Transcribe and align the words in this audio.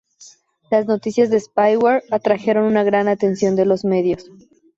Las 0.71 0.87
noticias 0.87 1.29
del 1.29 1.41
spyware 1.41 2.03
atrajeron 2.09 2.63
una 2.65 2.83
gran 2.83 3.07
atención 3.07 3.55
de 3.55 3.65
los 3.67 3.85
medios. 3.85 4.31